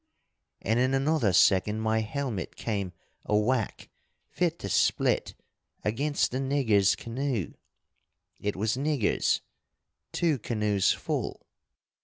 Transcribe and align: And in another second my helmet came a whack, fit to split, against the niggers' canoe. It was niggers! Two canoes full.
And 0.63 0.79
in 0.79 0.95
another 0.95 1.31
second 1.31 1.81
my 1.81 1.99
helmet 1.99 2.55
came 2.55 2.91
a 3.23 3.37
whack, 3.37 3.87
fit 4.31 4.57
to 4.57 4.69
split, 4.69 5.35
against 5.85 6.31
the 6.31 6.39
niggers' 6.39 6.97
canoe. 6.97 7.53
It 8.39 8.55
was 8.55 8.75
niggers! 8.75 9.41
Two 10.11 10.39
canoes 10.39 10.91
full. 10.91 11.45